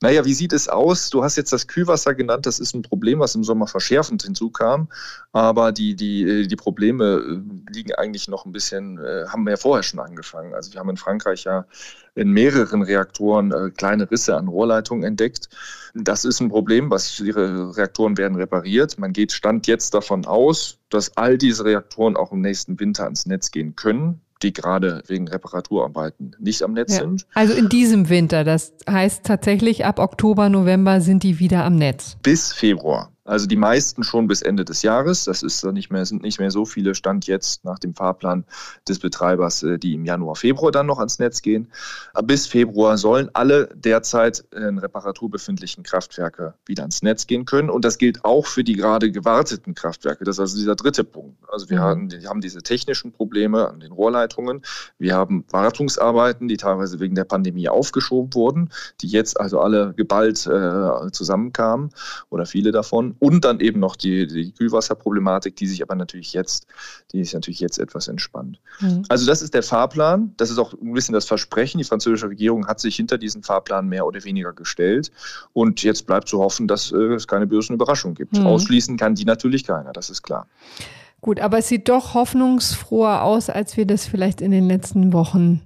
[0.00, 1.10] Naja, wie sieht es aus?
[1.10, 4.88] Du hast jetzt das Kühlwasser genannt, das ist ein Problem, was im Sommer verschärfend hinzukam.
[5.32, 9.56] Aber die, die, äh, die Probleme äh, liegen eigentlich noch ein bisschen, äh, haben ja
[9.56, 10.54] vorher schon angefangen.
[10.54, 11.66] Also wir haben in Frankreich ja
[12.14, 15.50] in mehreren Reaktoren kleine Risse an Rohrleitungen entdeckt.
[15.92, 18.98] Das ist ein Problem, was ihre Reaktoren werden repariert.
[18.98, 23.26] Man geht Stand jetzt davon aus, dass all diese Reaktoren auch im nächsten Winter ans
[23.26, 27.00] Netz gehen können die gerade wegen Reparaturarbeiten nicht am Netz ja.
[27.00, 27.26] sind.
[27.34, 32.16] Also in diesem Winter, das heißt tatsächlich ab Oktober, November sind die wieder am Netz.
[32.22, 33.15] Bis Februar.
[33.26, 35.24] Also die meisten schon bis Ende des Jahres.
[35.24, 38.44] Das ist nicht mehr, sind nicht mehr so viele Stand jetzt nach dem Fahrplan
[38.88, 41.68] des Betreibers, äh, die im Januar, Februar dann noch ans Netz gehen.
[42.24, 47.70] Bis Februar sollen alle derzeit in Reparatur befindlichen Kraftwerke wieder ans Netz gehen können.
[47.70, 50.24] Und das gilt auch für die gerade gewarteten Kraftwerke.
[50.24, 51.36] Das ist also dieser dritte Punkt.
[51.50, 51.82] Also wir, mhm.
[51.82, 54.62] haben, wir haben diese technischen Probleme an den Rohrleitungen.
[54.98, 60.46] Wir haben Wartungsarbeiten, die teilweise wegen der Pandemie aufgeschoben wurden, die jetzt also alle geballt
[60.46, 61.90] äh, zusammenkamen
[62.30, 66.66] oder viele davon und dann eben noch die, die Kühlwasserproblematik, die sich aber natürlich jetzt,
[67.12, 68.60] die ist natürlich jetzt etwas entspannt.
[68.80, 69.04] Mhm.
[69.08, 70.34] Also das ist der Fahrplan.
[70.36, 71.78] Das ist auch ein bisschen das Versprechen.
[71.78, 75.10] Die französische Regierung hat sich hinter diesen Fahrplan mehr oder weniger gestellt.
[75.52, 78.38] Und jetzt bleibt zu hoffen, dass äh, es keine bösen Überraschungen gibt.
[78.38, 78.46] Mhm.
[78.46, 80.46] Ausschließen kann die natürlich keiner, das ist klar.
[81.20, 85.62] Gut, aber es sieht doch hoffnungsfroher aus, als wir das vielleicht in den letzten Wochen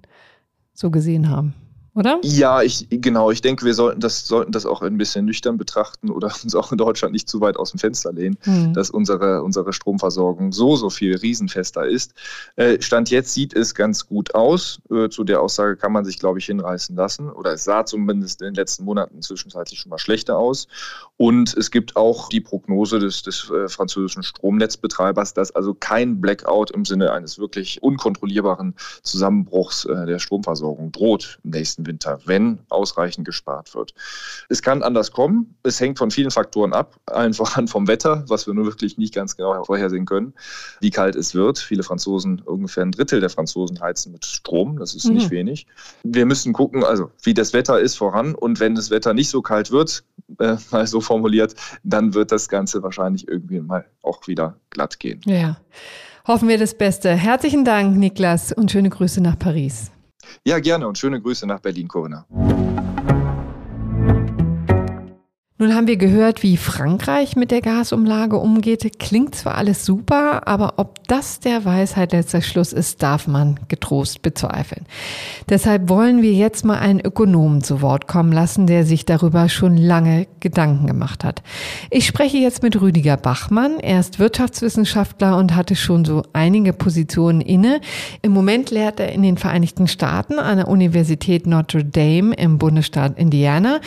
[0.72, 1.54] so gesehen haben
[1.94, 2.20] oder?
[2.22, 3.30] Ja, ich, genau.
[3.30, 6.70] Ich denke, wir sollten das, sollten das auch ein bisschen nüchtern betrachten oder uns auch
[6.72, 8.72] in Deutschland nicht zu weit aus dem Fenster lehnen, mhm.
[8.74, 12.14] dass unsere, unsere Stromversorgung so, so viel riesenfester ist.
[12.56, 14.80] Äh, Stand jetzt sieht es ganz gut aus.
[14.90, 17.28] Äh, zu der Aussage kann man sich, glaube ich, hinreißen lassen.
[17.28, 20.68] Oder es sah zumindest in den letzten Monaten zwischenzeitlich schon mal schlechter aus.
[21.16, 26.70] Und es gibt auch die Prognose des, des äh, französischen Stromnetzbetreibers, dass also kein Blackout
[26.70, 33.26] im Sinne eines wirklich unkontrollierbaren Zusammenbruchs der Stromversorgung droht im nächsten nächsten Winter, wenn ausreichend
[33.26, 33.94] gespart wird.
[34.48, 35.54] Es kann anders kommen.
[35.62, 36.96] Es hängt von vielen Faktoren ab.
[37.06, 40.34] Allen voran vom Wetter, was wir nur wirklich nicht ganz genau vorhersehen können,
[40.80, 41.58] wie kalt es wird.
[41.58, 44.78] Viele Franzosen, ungefähr ein Drittel der Franzosen heizen mit Strom.
[44.78, 45.14] Das ist mhm.
[45.14, 45.66] nicht wenig.
[46.02, 48.34] Wir müssen gucken, also wie das Wetter ist voran.
[48.34, 50.04] Und wenn das Wetter nicht so kalt wird,
[50.38, 55.20] äh, mal so formuliert, dann wird das Ganze wahrscheinlich irgendwie mal auch wieder glatt gehen.
[55.24, 55.56] Ja.
[56.26, 57.14] Hoffen wir das Beste.
[57.14, 59.90] Herzlichen Dank, Niklas, und schöne Grüße nach Paris.
[60.44, 62.26] Ja, gerne und schöne Grüße nach Berlin, Corinna.
[65.60, 68.98] Nun haben wir gehört, wie Frankreich mit der Gasumlage umgeht.
[68.98, 74.22] Klingt zwar alles super, aber ob das der Weisheit letzter Schluss ist, darf man getrost
[74.22, 74.86] bezweifeln.
[75.50, 79.76] Deshalb wollen wir jetzt mal einen Ökonomen zu Wort kommen lassen, der sich darüber schon
[79.76, 81.42] lange Gedanken gemacht hat.
[81.90, 83.80] Ich spreche jetzt mit Rüdiger Bachmann.
[83.80, 87.82] Er ist Wirtschaftswissenschaftler und hatte schon so einige Positionen inne.
[88.22, 93.18] Im Moment lehrt er in den Vereinigten Staaten an der Universität Notre Dame im Bundesstaat
[93.18, 93.80] Indiana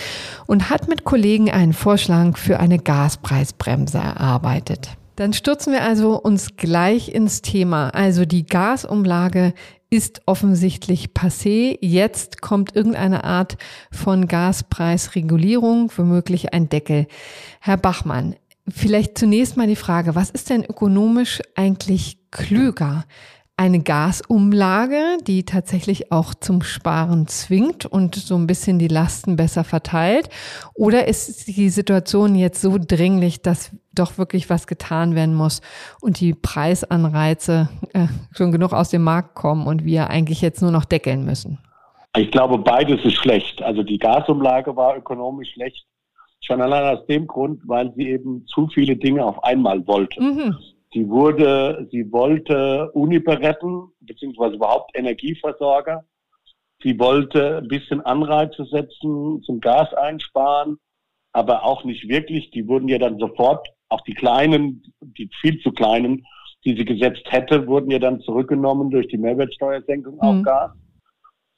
[0.46, 4.90] und hat mit Kollegen einen Vorschlag für eine Gaspreisbremse erarbeitet.
[5.16, 7.90] Dann stürzen wir also uns gleich ins Thema.
[7.90, 9.54] Also die Gasumlage
[9.90, 11.78] ist offensichtlich passé.
[11.80, 13.58] Jetzt kommt irgendeine Art
[13.92, 17.08] von Gaspreisregulierung, womöglich ein Deckel.
[17.62, 18.36] Herr Bachmann,
[18.68, 23.06] vielleicht zunächst mal die Frage, was ist denn ökonomisch eigentlich klüger?
[23.64, 29.64] Eine Gasumlage, die tatsächlich auch zum Sparen zwingt und so ein bisschen die Lasten besser
[29.64, 30.28] verteilt?
[30.74, 35.62] Oder ist die Situation jetzt so dringlich, dass doch wirklich was getan werden muss
[36.02, 40.72] und die Preisanreize äh, schon genug aus dem Markt kommen und wir eigentlich jetzt nur
[40.72, 41.58] noch deckeln müssen?
[42.18, 43.62] Ich glaube, beides ist schlecht.
[43.62, 45.86] Also die Gasumlage war ökonomisch schlecht.
[46.42, 50.22] Schon allein aus dem Grund, weil sie eben zu viele Dinge auf einmal wollte.
[50.22, 50.58] Mhm.
[50.94, 56.06] Sie wurde, sie wollte Uniper retten, beziehungsweise überhaupt Energieversorger.
[56.84, 60.78] Sie wollte ein bisschen Anreize setzen zum Gas einsparen,
[61.32, 62.52] aber auch nicht wirklich.
[62.52, 66.26] Die wurden ja dann sofort, auch die kleinen, die viel zu kleinen,
[66.66, 70.20] die sie gesetzt hätte, wurden ja dann zurückgenommen durch die Mehrwertsteuersenkung mhm.
[70.20, 70.72] auf Gas.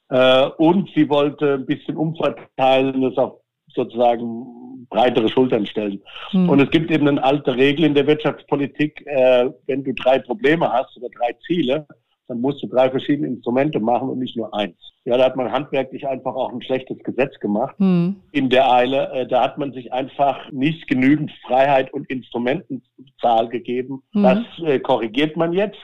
[0.08, 3.40] Äh, und sie wollte ein bisschen umverteilen, das auf
[3.76, 6.00] sozusagen breitere Schultern stellen.
[6.32, 6.48] Mhm.
[6.48, 10.72] Und es gibt eben eine alte Regel in der Wirtschaftspolitik, äh, wenn du drei Probleme
[10.72, 11.86] hast oder drei Ziele,
[12.28, 14.76] dann musst du drei verschiedene Instrumente machen und nicht nur eins.
[15.04, 18.16] Ja, da hat man handwerklich einfach auch ein schlechtes Gesetz gemacht hm.
[18.32, 19.12] in der Eile.
[19.12, 24.02] Äh, da hat man sich einfach nicht genügend Freiheit und Instrumentenzahl gegeben.
[24.12, 24.22] Hm.
[24.24, 25.78] Das äh, korrigiert man jetzt.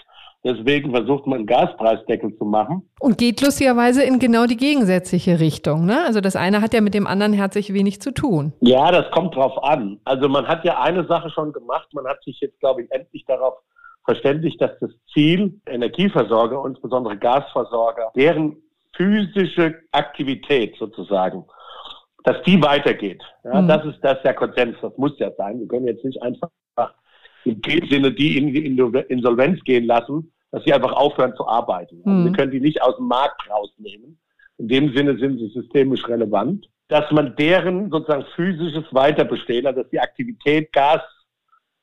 [0.45, 2.89] Deswegen versucht man einen Gaspreisdeckel zu machen.
[2.99, 5.87] Und geht lustigerweise in genau die gegensätzliche Richtung.
[5.87, 6.05] Ne?
[6.05, 8.53] Also das eine hat ja mit dem anderen herzlich wenig zu tun.
[8.61, 10.01] Ja, das kommt drauf an.
[10.05, 11.89] Also man hat ja eine Sache schon gemacht.
[11.95, 13.55] Man hat sich jetzt, glaube ich, endlich darauf
[14.05, 18.57] verständigt, dass das Ziel Energieversorger, insbesondere Gasversorger, deren
[18.97, 21.45] physische Aktivität sozusagen,
[22.25, 23.23] dass die weitergeht.
[23.45, 23.69] Ja, mhm.
[23.69, 24.77] Das ist das der Konsens.
[24.83, 25.61] Das muss ja sein.
[25.61, 26.51] Wir können jetzt nicht einfach
[27.45, 32.03] in dem Sinne die in die Insolvenz gehen lassen, dass sie einfach aufhören zu arbeiten.
[32.05, 32.25] Also mhm.
[32.27, 34.19] wir können die nicht aus dem Markt rausnehmen.
[34.59, 36.69] In dem Sinne sind sie systemisch relevant.
[36.89, 41.01] Dass man deren sozusagen physisches Weiterbestehen, also dass die Aktivität Gas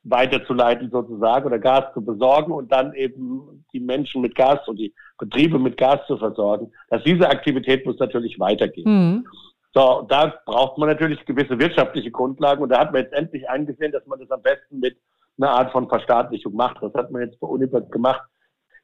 [0.04, 4.94] weiterzuleiten sozusagen oder Gas zu besorgen und dann eben die Menschen mit Gas und die
[5.18, 8.88] Betriebe mit Gas zu versorgen, dass diese Aktivität muss natürlich weitergehen.
[8.88, 9.28] Mhm.
[9.74, 13.92] So, da braucht man natürlich gewisse wirtschaftliche Grundlagen und da hat man jetzt endlich eingesehen,
[13.92, 14.98] dass man das am besten mit
[15.40, 16.78] einer Art von Verstaatlichung macht.
[16.82, 18.22] Das hat man jetzt bei Unibert gemacht.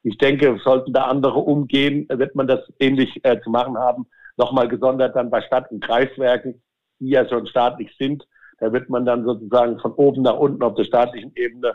[0.02, 4.06] Ich denke, sollten da andere umgehen, wird man das ähnlich äh, zu machen haben.
[4.36, 6.62] Nochmal gesondert dann bei Stadt- und Kreiswerken,
[7.00, 8.26] die ja schon staatlich sind.
[8.58, 11.74] Da wird man dann sozusagen von oben nach unten auf der staatlichen Ebene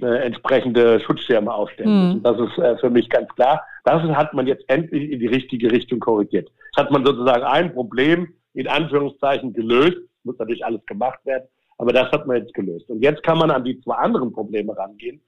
[0.00, 2.16] äh, entsprechende Schutzschirme aufstellen.
[2.16, 2.22] Mhm.
[2.22, 3.64] Das ist äh, für mich ganz klar.
[3.84, 6.50] Das hat man jetzt endlich in die richtige Richtung korrigiert.
[6.74, 9.98] Das hat man sozusagen ein Problem in Anführungszeichen gelöst.
[10.24, 11.46] Muss natürlich alles gemacht werden.
[11.78, 12.88] Aber das hat man jetzt gelöst.
[12.88, 15.20] Und jetzt kann man an die zwei anderen Probleme rangehen,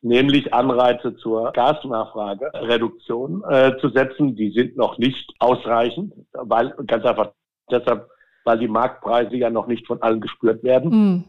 [0.00, 4.36] nämlich Anreize zur Gasnachfragereduktion äh, zu setzen.
[4.36, 7.32] Die sind noch nicht ausreichend, weil ganz einfach
[7.70, 8.08] deshalb,
[8.44, 11.24] weil die Marktpreise ja noch nicht von allen gespürt werden, mm.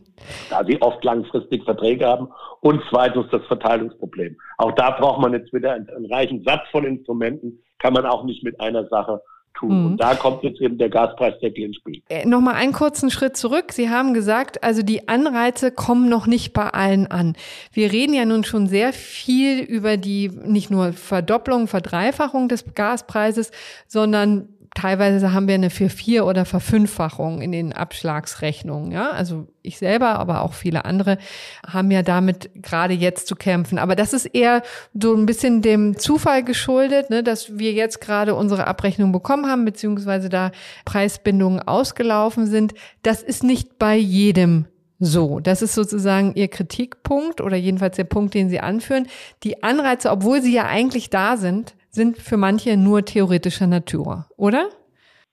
[0.49, 2.29] da sie oft langfristig Verträge haben.
[2.61, 4.37] Und zweitens das Verteilungsproblem.
[4.57, 8.23] Auch da braucht man jetzt wieder einen, einen reichen Satz von Instrumenten, kann man auch
[8.23, 9.21] nicht mit einer Sache
[9.53, 9.79] tun.
[9.79, 9.85] Mhm.
[9.85, 12.01] Und da kommt jetzt eben der Gaspreisdeckel ins Spiel.
[12.09, 13.71] Äh, Nochmal einen kurzen Schritt zurück.
[13.71, 17.35] Sie haben gesagt, also die Anreize kommen noch nicht bei allen an.
[17.71, 23.51] Wir reden ja nun schon sehr viel über die nicht nur Verdopplung, Verdreifachung des Gaspreises,
[23.87, 28.91] sondern teilweise haben wir eine für vier oder Verfünffachung in den Abschlagsrechnungen.
[28.91, 31.17] Ja, also ich selber, aber auch viele andere
[31.65, 33.77] haben ja damit gerade jetzt zu kämpfen.
[33.77, 34.61] Aber das ist eher
[34.93, 39.65] so ein bisschen dem Zufall geschuldet, ne, dass wir jetzt gerade unsere Abrechnung bekommen haben,
[39.65, 40.51] beziehungsweise da
[40.85, 42.73] Preisbindungen ausgelaufen sind.
[43.03, 44.65] Das ist nicht bei jedem
[45.01, 49.07] so, das ist sozusagen Ihr Kritikpunkt oder jedenfalls der Punkt, den Sie anführen.
[49.43, 54.69] Die Anreize, obwohl sie ja eigentlich da sind, sind für manche nur theoretischer Natur, oder?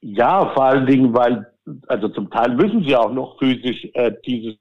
[0.01, 1.47] Ja, vor allen Dingen, weil,
[1.89, 4.57] also zum Teil müssen sie auch noch physisch äh, dieses,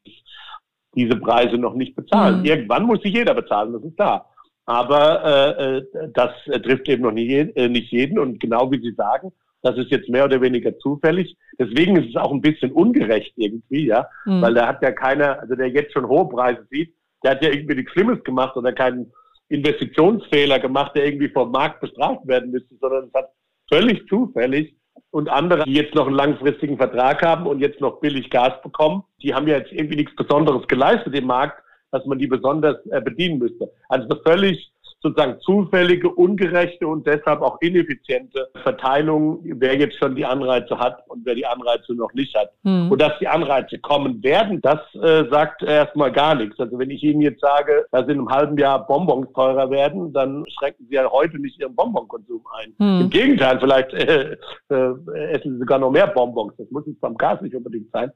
[0.96, 2.40] diese Preise noch nicht bezahlen.
[2.40, 2.46] Mhm.
[2.46, 4.30] Irgendwann muss sich jeder bezahlen, das ist klar.
[4.66, 6.32] Aber äh, äh das
[6.64, 8.18] trifft eben noch nie, äh, nicht jeden.
[8.18, 9.32] Und genau wie Sie sagen,
[9.62, 11.36] das ist jetzt mehr oder weniger zufällig.
[11.60, 14.42] Deswegen ist es auch ein bisschen ungerecht irgendwie, ja, mhm.
[14.42, 17.50] weil da hat ja keiner, also der jetzt schon hohe Preise sieht, der hat ja
[17.50, 19.12] irgendwie nichts Schlimmes gemacht oder keinen
[19.50, 23.32] Investitionsfehler gemacht, der irgendwie vom Markt bestraft werden müsste, sondern es hat
[23.70, 24.76] völlig zufällig
[25.12, 29.04] und andere, die jetzt noch einen langfristigen Vertrag haben und jetzt noch billig Gas bekommen,
[29.22, 33.02] die haben ja jetzt irgendwie nichts Besonderes geleistet im Markt, dass man die besonders äh,
[33.02, 33.72] bedienen müsste.
[33.90, 34.72] Also völlig
[35.06, 41.24] sozusagen zufällige, ungerechte und deshalb auch ineffiziente Verteilung, wer jetzt schon die Anreize hat und
[41.26, 42.50] wer die Anreize noch nicht hat.
[42.64, 42.92] Mhm.
[42.92, 46.60] Und dass die Anreize kommen werden, das äh, sagt erstmal gar nichts.
[46.60, 50.44] Also wenn ich Ihnen jetzt sage, dass in einem halben Jahr Bonbons teurer werden, dann
[50.58, 52.74] schränken Sie ja heute nicht Ihren Bonbonkonsum ein.
[52.80, 53.02] Mhm.
[53.02, 54.38] Im Gegenteil, vielleicht äh,
[54.70, 56.54] äh, essen Sie sogar noch mehr Bonbons.
[56.58, 58.12] Das muss jetzt beim Gas nicht unbedingt sein.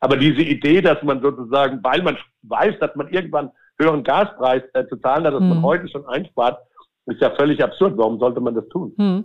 [0.00, 4.86] Aber diese Idee, dass man sozusagen, weil man weiß, dass man irgendwann höheren Gaspreis äh,
[4.86, 5.48] zu zahlen hat, dass hm.
[5.48, 6.58] man heute schon einspart,
[7.06, 7.96] ist ja völlig absurd.
[7.96, 8.92] Warum sollte man das tun?
[8.98, 9.22] Hm.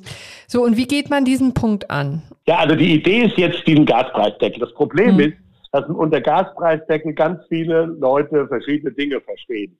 [0.47, 2.21] So, und wie geht man diesen Punkt an?
[2.47, 4.59] Ja, also die Idee ist jetzt diesen Gaspreisdeckel.
[4.59, 5.19] Das Problem hm.
[5.19, 5.37] ist,
[5.71, 9.77] dass unter Gaspreisdeckel ganz viele Leute verschiedene Dinge verstehen.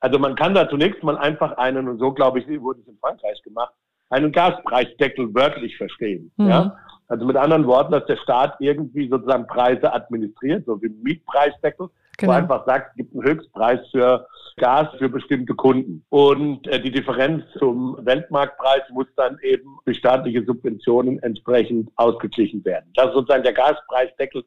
[0.00, 2.98] Also man kann da zunächst mal einfach einen, und so glaube ich, wurde es in
[2.98, 3.72] Frankreich gemacht,
[4.10, 6.32] einen Gaspreisdeckel wörtlich verstehen.
[6.36, 6.48] Mhm.
[6.48, 6.76] Ja?
[7.08, 12.32] Also mit anderen Worten, dass der Staat irgendwie sozusagen Preise administriert, so wie Mietpreisdeckel, genau.
[12.32, 16.04] wo einfach sagt, es gibt einen Höchstpreis für Gas für bestimmte Kunden.
[16.10, 22.90] Und äh, die Differenz zum Weltmarktpreis muss dann eben durch staatliche Subventionen entsprechend ausgeglichen werden.
[22.94, 24.44] Das ist sozusagen der Gaspreisdeckel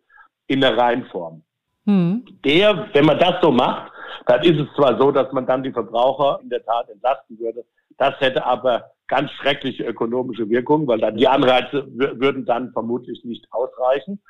[0.47, 1.43] in der Reihenform.
[1.85, 2.25] Mhm.
[2.45, 3.91] Der, wenn man das so macht,
[4.25, 7.65] dann ist es zwar so, dass man dann die Verbraucher in der Tat entlasten würde.
[7.97, 13.45] Das hätte aber ganz schreckliche ökonomische Wirkungen, weil dann die Anreize würden dann vermutlich nicht
[13.51, 14.21] ausreichen.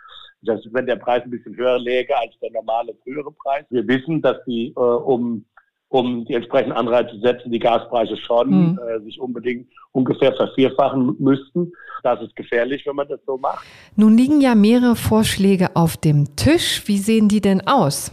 [0.42, 3.66] Ist, wenn der Preis ein bisschen höher läge als der normale frühere Preis.
[3.70, 5.46] Wir wissen, dass die, äh, um
[5.90, 8.80] um die entsprechenden Anreize zu setzen, die Gaspreise schon mhm.
[8.80, 11.72] äh, sich unbedingt ungefähr vervierfachen müssten.
[12.04, 13.66] Das ist gefährlich, wenn man das so macht.
[13.96, 16.84] Nun liegen ja mehrere Vorschläge auf dem Tisch.
[16.88, 18.12] Wie sehen die denn aus?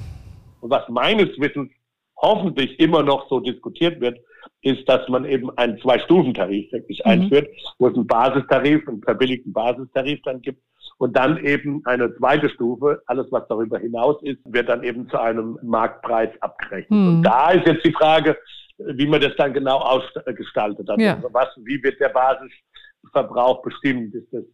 [0.60, 1.70] Und was meines Wissens
[2.16, 4.18] hoffentlich immer noch so diskutiert wird,
[4.62, 7.10] ist, dass man eben einen Zwei-Stufen-Tarif wirklich mhm.
[7.10, 10.62] einführt, wo es einen Basistarif, einen verbilligten Basistarif dann gibt
[11.04, 15.20] und dann eben eine zweite Stufe, alles was darüber hinaus ist, wird dann eben zu
[15.20, 16.98] einem Marktpreis abgerechnet.
[16.98, 17.08] Mhm.
[17.08, 18.38] Und da ist jetzt die Frage,
[18.78, 20.98] wie man das dann genau ausgestaltet hat.
[20.98, 21.16] Ja.
[21.16, 24.14] Also was, wie wird der Basisverbrauch bestimmt?
[24.14, 24.44] Ist das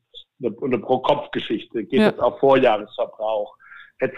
[0.42, 1.84] eine, eine Pro-Kopf-Geschichte?
[1.84, 2.18] Geht es ja.
[2.18, 3.54] auf Vorjahresverbrauch?
[4.00, 4.16] Etc.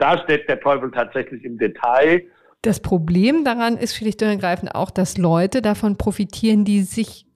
[0.00, 2.24] Da steht der Teufel tatsächlich im Detail.
[2.62, 7.27] Das Problem daran ist schlicht und ergreifend auch, dass Leute davon profitieren, die sich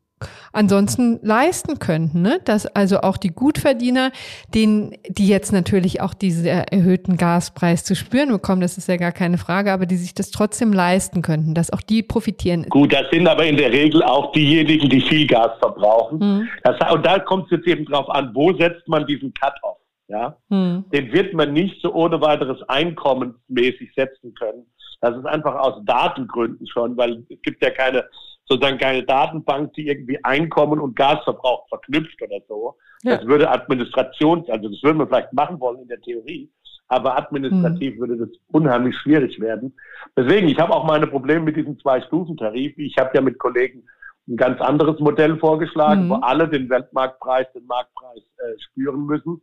[0.53, 2.23] ansonsten leisten könnten.
[2.23, 2.41] Ne?
[2.45, 4.13] Dass also auch die Gutverdiener,
[4.55, 9.13] denen, die jetzt natürlich auch diesen erhöhten Gaspreis zu spüren bekommen, das ist ja gar
[9.13, 12.67] keine Frage, aber die sich das trotzdem leisten könnten, dass auch die profitieren.
[12.69, 16.19] Gut, das sind aber in der Regel auch diejenigen, die viel Gas verbrauchen.
[16.19, 16.49] Mhm.
[16.65, 19.79] Das, und da kommt es jetzt eben drauf an, wo setzt man diesen Cut-off?
[20.09, 20.37] Ja?
[20.49, 20.85] Mhm.
[20.93, 24.67] Den wird man nicht so ohne weiteres einkommensmäßig setzen können.
[25.01, 28.05] Das ist einfach aus Datengründen schon, weil es gibt ja keine
[28.47, 32.77] sozusagen keine Datenbank, die irgendwie Einkommen und Gasverbrauch verknüpft oder so.
[33.03, 33.17] Ja.
[33.17, 36.51] Das würde Administrations, also das würde man vielleicht machen wollen in der Theorie,
[36.89, 38.01] aber administrativ mhm.
[38.01, 39.75] würde das unheimlich schwierig werden.
[40.17, 42.77] Deswegen, ich habe auch meine Probleme mit diesem Zwei-Stufen-Tarif.
[42.79, 43.85] Ich habe ja mit Kollegen
[44.29, 46.11] ein ganz anderes Modell vorgeschlagen, mhm.
[46.11, 49.43] wo alle den Weltmarktpreis, den Marktpreis äh, spüren müssen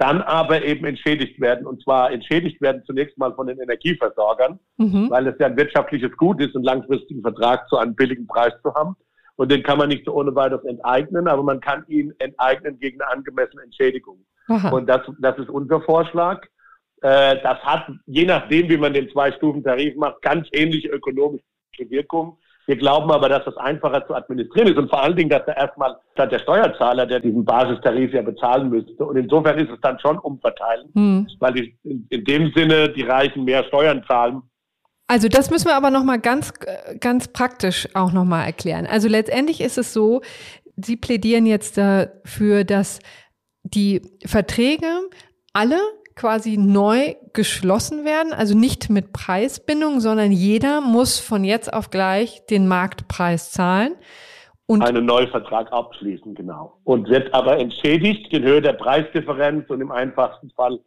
[0.00, 1.66] dann aber eben entschädigt werden.
[1.66, 5.10] Und zwar entschädigt werden zunächst mal von den Energieversorgern, mhm.
[5.10, 8.74] weil es ja ein wirtschaftliches Gut ist, einen langfristigen Vertrag zu einem billigen Preis zu
[8.74, 8.96] haben.
[9.36, 12.98] Und den kann man nicht so ohne weiteres enteignen, aber man kann ihn enteignen gegen
[13.02, 14.24] eine angemessene Entschädigung.
[14.48, 14.70] Aha.
[14.70, 16.46] Und das, das ist unser Vorschlag.
[17.02, 21.44] Äh, das hat, je nachdem, wie man den Zwei-Stufen-Tarif macht, ganz ähnliche ökonomische
[21.76, 22.38] Wirkungen.
[22.70, 25.54] Wir glauben aber, dass das einfacher zu administrieren ist und vor allen Dingen, dass da
[25.54, 29.04] erstmal der Steuerzahler, der diesen Basistarif ja bezahlen müsste.
[29.04, 31.26] Und insofern ist es dann schon umverteilen, hm.
[31.40, 34.42] weil die, in, in dem Sinne die Reichen mehr Steuern zahlen
[35.08, 36.52] also das müssen wir aber noch mal ganz
[37.00, 38.86] ganz praktisch auch noch mal erklären.
[38.86, 40.20] Also letztendlich ist es so,
[40.76, 43.00] Sie plädieren jetzt dafür, dass
[43.64, 44.86] die Verträge
[45.52, 45.80] alle
[46.16, 52.44] quasi neu geschlossen werden, also nicht mit Preisbindung, sondern jeder muss von jetzt auf gleich
[52.46, 53.94] den Marktpreis zahlen.
[54.66, 56.78] Und einen Neuvertrag abschließen, genau.
[56.84, 60.78] Und wird aber entschädigt in Höhe der Preisdifferenz und im einfachsten Fall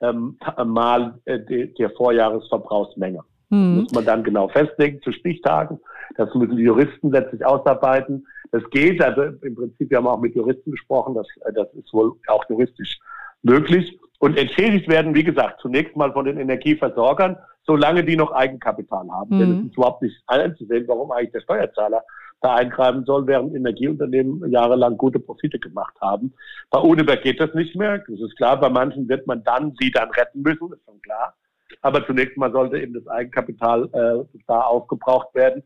[0.00, 3.20] ähm, mal äh, die, der Vorjahresverbrauchsmenge.
[3.50, 3.82] Mhm.
[3.82, 5.78] Muss man dann genau festlegen zu Stichtagen.
[6.16, 8.26] Das müssen die Juristen letztlich ausarbeiten.
[8.50, 11.92] Das geht, also im Prinzip, wir haben auch mit Juristen gesprochen, das, äh, das ist
[11.92, 12.98] wohl auch juristisch
[13.42, 19.08] möglich und entschädigt werden, wie gesagt, zunächst mal von den Energieversorgern, solange die noch Eigenkapital
[19.10, 19.36] haben.
[19.36, 19.40] Mhm.
[19.40, 22.02] Denn es ist überhaupt nicht einzusehen, warum eigentlich der Steuerzahler
[22.40, 26.32] da eingreifen soll, während Energieunternehmen jahrelang gute Profite gemacht haben.
[26.70, 27.98] Bei Uniper geht das nicht mehr.
[27.98, 31.34] Das ist klar, bei manchen wird man dann sie dann retten müssen, ist schon klar.
[31.82, 35.62] Aber zunächst mal sollte eben das Eigenkapital äh, da aufgebraucht werden.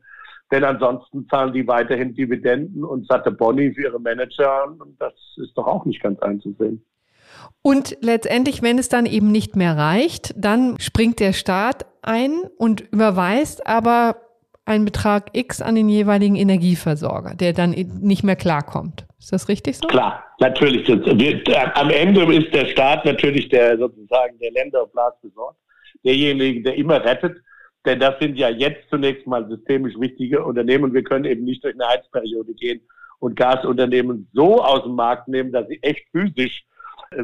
[0.51, 4.65] Denn ansonsten zahlen die weiterhin Dividenden und satte Boni für ihre Manager.
[4.65, 6.83] Und das ist doch auch nicht ganz einzusehen.
[7.61, 12.81] Und letztendlich, wenn es dann eben nicht mehr reicht, dann springt der Staat ein und
[12.91, 14.17] überweist aber
[14.65, 19.05] einen Betrag X an den jeweiligen Energieversorger, der dann nicht mehr klarkommt.
[19.19, 19.87] Ist das richtig so?
[19.87, 20.89] Klar, natürlich.
[20.89, 25.55] Am Ende ist der Staat natürlich der sozusagen der Länder- und Blasbesort,
[26.03, 27.37] derjenige, der immer rettet.
[27.85, 31.75] Denn das sind ja jetzt zunächst mal systemisch wichtige Unternehmen wir können eben nicht durch
[31.75, 32.81] eine Heizperiode gehen
[33.19, 36.72] und Gasunternehmen so aus dem Markt nehmen, dass sie echt physisch äh,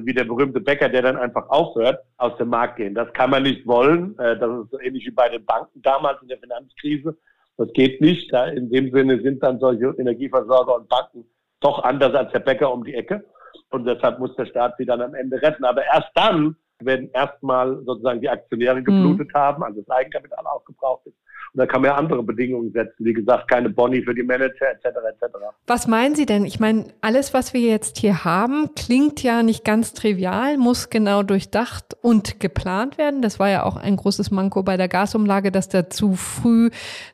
[0.06, 2.95] wie der berühmte Bäcker, der dann einfach aufhört, aus dem Markt gehen.
[2.95, 4.17] Das kann man nicht wollen.
[4.19, 7.17] Äh, das ist so ähnlich wie bei den Banken damals in der Finanzkrise.
[7.58, 8.32] Das geht nicht.
[8.56, 11.25] in dem Sinne sind dann solche Energieversorger und Banken
[11.60, 13.25] doch anders als der Bäcker um die Ecke.
[13.71, 15.65] Und deshalb muss der Staat sie dann am Ende retten.
[15.65, 19.38] Aber erst dann, wenn erstmal sozusagen die Aktionäre geblutet mhm.
[19.38, 21.17] haben, also das Eigenkapital aufgebraucht ist,
[21.54, 23.06] und da kann man ja andere Bedingungen setzen.
[23.06, 24.86] Wie gesagt, keine Boni für die Manager etc.
[24.86, 25.36] etc.
[25.66, 26.46] Was meinen Sie denn?
[26.46, 31.24] Ich meine, alles, was wir jetzt hier haben, klingt ja nicht ganz trivial, muss genau
[31.24, 33.22] durchdacht und geplant werden.
[33.22, 36.70] Das war ja auch ein großes Manko bei der Gasumlage, dass da zu früh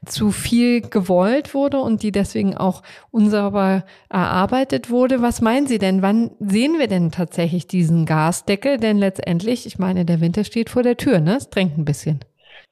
[0.05, 5.21] zu viel gewollt wurde und die deswegen auch unsauber erarbeitet wurde.
[5.21, 6.01] Was meinen Sie denn?
[6.01, 8.77] Wann sehen wir denn tatsächlich diesen Gasdeckel?
[8.77, 11.37] Denn letztendlich, ich meine, der Winter steht vor der Tür, ne?
[11.37, 12.19] Es drängt ein bisschen.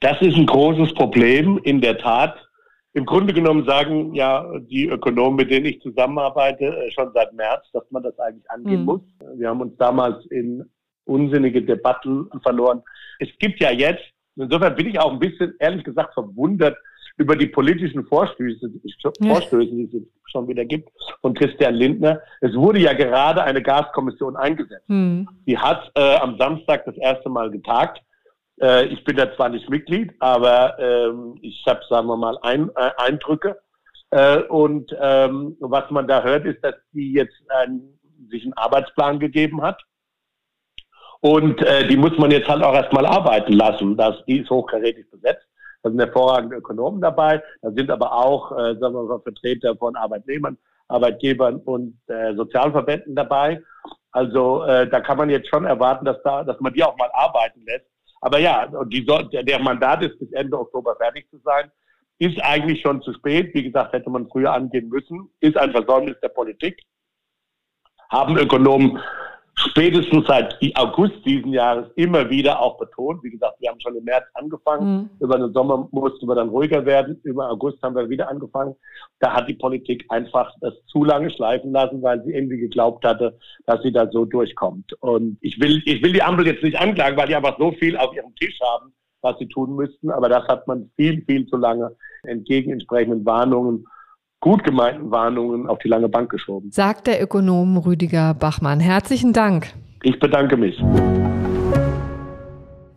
[0.03, 2.35] Das ist ein großes Problem, in der Tat.
[2.91, 7.63] Im Grunde genommen sagen ja die Ökonomen, mit denen ich zusammenarbeite, äh, schon seit März,
[7.71, 8.85] dass man das eigentlich angehen mhm.
[8.85, 9.01] muss.
[9.35, 10.69] Wir haben uns damals in
[11.05, 12.81] unsinnige Debatten verloren.
[13.19, 14.03] Es gibt ja jetzt,
[14.35, 16.77] insofern bin ich auch ein bisschen, ehrlich gesagt, verwundert
[17.15, 18.71] über die politischen Vorstöße,
[19.25, 20.89] Vorstöße die es schon wieder gibt,
[21.21, 22.19] von Christian Lindner.
[22.41, 24.89] Es wurde ja gerade eine Gaskommission eingesetzt.
[24.89, 25.29] Mhm.
[25.47, 28.01] Die hat äh, am Samstag das erste Mal getagt.
[28.61, 32.69] Äh, ich bin da zwar nicht Mitglied, aber ähm, ich habe, sagen wir mal, ein,
[32.75, 33.59] äh, Eindrücke.
[34.11, 37.99] Äh, und ähm, was man da hört, ist, dass die jetzt ein,
[38.29, 39.81] sich einen Arbeitsplan gegeben hat.
[41.21, 43.95] Und äh, die muss man jetzt halt auch erstmal arbeiten lassen.
[43.95, 45.47] Das, die ist hochkarätig besetzt.
[45.81, 47.41] Da sind hervorragende Ökonomen dabei.
[47.61, 50.57] Da sind aber auch, äh, sagen wir mal, Vertreter von Arbeitnehmern,
[50.89, 53.61] Arbeitgebern und äh, Sozialverbänden dabei.
[54.11, 57.09] Also äh, da kann man jetzt schon erwarten, dass da, dass man die auch mal
[57.13, 57.92] arbeiten lässt.
[58.23, 61.69] Aber ja, die, der, Mandat ist bis Ende Oktober fertig zu sein.
[62.19, 63.53] Ist eigentlich schon zu spät.
[63.53, 65.29] Wie gesagt, hätte man früher angehen müssen.
[65.41, 66.81] Ist ein Versäumnis der Politik.
[68.09, 68.97] Haben Ökonomen
[69.55, 73.23] spätestens seit August diesen Jahres immer wieder auch betont.
[73.23, 74.95] Wie gesagt, wir haben schon im März angefangen.
[74.95, 75.09] Mhm.
[75.19, 77.19] Über den Sommer mussten wir dann ruhiger werden.
[77.23, 78.75] Über August haben wir wieder angefangen.
[79.19, 83.37] Da hat die Politik einfach das zu lange schleifen lassen, weil sie irgendwie geglaubt hatte,
[83.65, 84.93] dass sie da so durchkommt.
[85.01, 87.97] Und ich will, ich will die Ampel jetzt nicht anklagen, weil die einfach so viel
[87.97, 90.09] auf ihrem Tisch haben, was sie tun müssten.
[90.09, 93.85] Aber das hat man viel, viel zu lange entgegen entsprechenden Warnungen
[94.43, 96.69] gut gemeinten Warnungen auf die lange Bank geschoben.
[96.69, 98.81] Sagt der Ökonom Rüdiger Bachmann.
[98.81, 99.69] Herzlichen Dank.
[100.03, 100.83] Ich bedanke mich.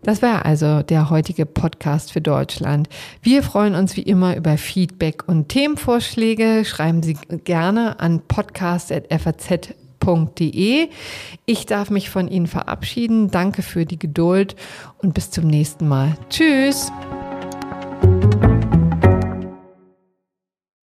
[0.02, 2.88] Das war also der heutige Podcast für Deutschland.
[3.22, 6.64] Wir freuen uns wie immer über Feedback und Themenvorschläge.
[6.64, 10.88] Schreiben Sie gerne an podcast.faz.de.
[11.44, 13.30] Ich darf mich von Ihnen verabschieden.
[13.30, 14.56] Danke für die Geduld
[14.98, 16.16] und bis zum nächsten Mal.
[16.28, 16.90] Tschüss.